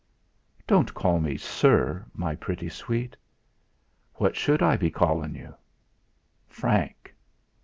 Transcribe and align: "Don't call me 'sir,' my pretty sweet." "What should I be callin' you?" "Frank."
"Don't 0.65 0.95
call 0.95 1.19
me 1.19 1.37
'sir,' 1.37 2.03
my 2.15 2.33
pretty 2.33 2.69
sweet." 2.69 3.15
"What 4.15 4.35
should 4.35 4.63
I 4.63 4.75
be 4.75 4.89
callin' 4.89 5.35
you?" 5.35 5.53
"Frank." 6.47 7.13